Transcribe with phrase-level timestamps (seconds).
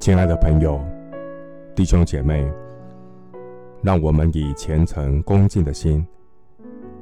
[0.00, 0.82] 亲爱的朋友、
[1.76, 2.50] 弟兄姐妹，
[3.82, 6.06] 让我们以虔诚恭敬的心，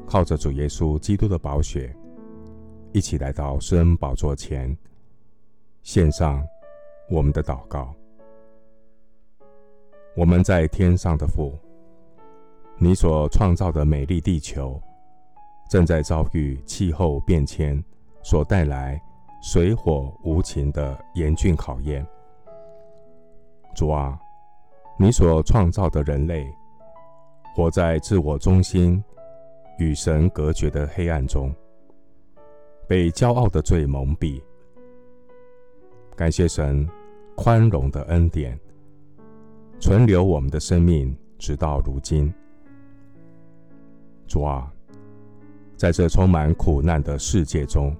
[0.04, 1.94] 靠着主耶稣基督的宝血，
[2.90, 4.76] 一起来到施恩宝座前，
[5.84, 6.44] 献上
[7.08, 7.94] 我们的祷告。
[10.16, 11.56] 我们在天上的父，
[12.78, 14.82] 你所创造的美丽地球，
[15.70, 17.80] 正在遭遇气候变迁
[18.24, 19.00] 所带来
[19.40, 22.04] 水火无情的严峻考验。
[23.78, 24.18] 主啊，
[24.98, 26.44] 你所创造的人类，
[27.54, 29.00] 活在自我中心、
[29.78, 31.54] 与神隔绝的黑暗中，
[32.88, 34.42] 被骄傲的罪蒙蔽。
[36.16, 36.88] 感谢神
[37.36, 38.58] 宽容的恩典，
[39.78, 42.34] 存留我们的生命，直到如今。
[44.26, 44.72] 主啊，
[45.76, 47.96] 在这充满苦难的世界中，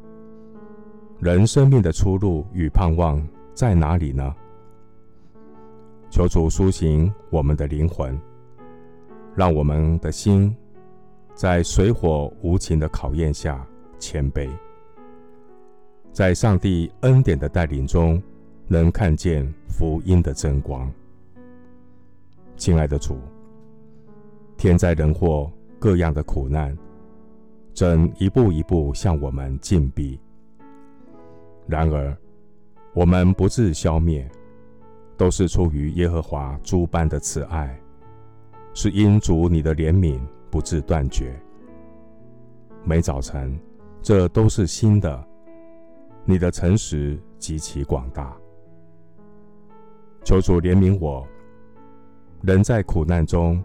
[1.21, 3.25] 人生命的出路与盼望
[3.55, 4.35] 在哪里呢？
[6.19, 8.21] 求主苏醒我们的灵魂，
[9.37, 10.53] 让我们的心
[11.33, 13.65] 在水火无情的考验下
[14.01, 14.51] 谦卑，
[16.13, 18.21] 在上帝恩典的带领中，
[18.67, 20.93] 能看见福音的真光。
[22.57, 23.21] 亲爱的主，
[24.57, 26.77] 天灾人祸各样的苦难，
[27.73, 30.19] 正一步一步向我们进逼。
[31.69, 32.13] 然而，
[32.93, 34.29] 我们不自消灭。
[35.19, 37.77] 都是出于耶和华诸般的慈爱，
[38.73, 40.17] 是因主你的怜悯
[40.49, 41.35] 不致断绝。
[42.85, 43.59] 每早晨，
[44.01, 45.27] 这都是新的。
[46.25, 48.33] 你的诚实极其广大。
[50.23, 51.27] 求主怜悯我，
[52.43, 53.61] 人在苦难中，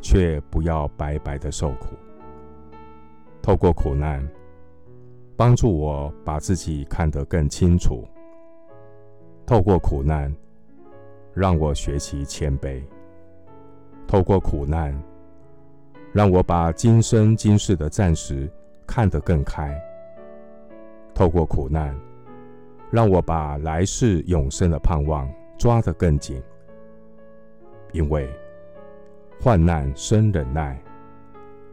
[0.00, 1.94] 却不要白白的受苦。
[3.40, 4.28] 透过苦难，
[5.36, 8.04] 帮助我把自己看得更清楚。
[9.46, 10.34] 透过苦难。
[11.32, 12.82] 让我学习谦卑，
[14.06, 14.92] 透过苦难，
[16.12, 18.50] 让我把今生今世的暂时
[18.86, 19.70] 看得更开；
[21.14, 21.96] 透过苦难，
[22.90, 26.42] 让我把来世永生的盼望抓得更紧。
[27.92, 28.28] 因为
[29.40, 30.80] 患难生忍耐，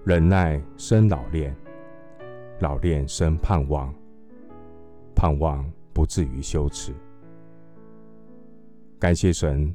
[0.03, 1.55] 忍耐生老练，
[2.59, 3.93] 老练生盼望，
[5.15, 6.93] 盼望不至于羞耻。
[8.99, 9.71] 感谢神，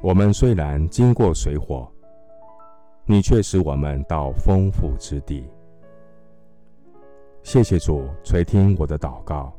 [0.00, 1.88] 我们虽然经过水火，
[3.04, 5.48] 你却使我们到丰富之地。
[7.44, 9.52] 谢谢主垂听我的祷告，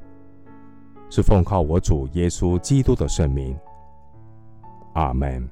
[1.10, 3.58] 是奉靠我主耶稣基督的圣名。
[4.96, 5.50] 阿门。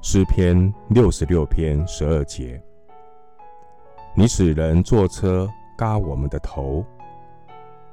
[0.00, 2.62] 诗篇六十六篇十二节：
[4.14, 6.84] 你使人坐车轧我们的头，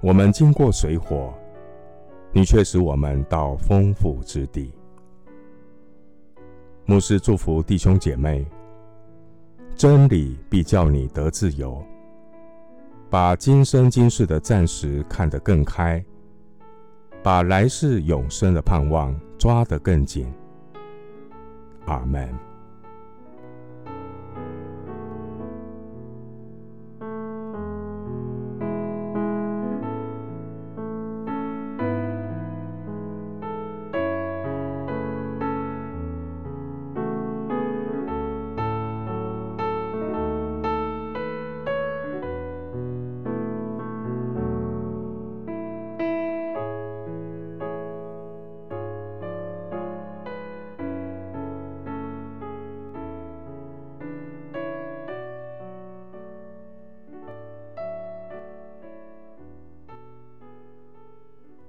[0.01, 1.33] 我们经过水火。
[2.37, 4.69] 你却使我们到丰富之地。
[6.85, 8.45] 牧师祝福弟兄姐妹，
[9.73, 11.81] 真理必叫你得自由，
[13.09, 16.03] 把今生今世的暂时看得更开，
[17.23, 20.27] 把来世永生的盼望抓得更紧。
[21.85, 22.29] 阿门。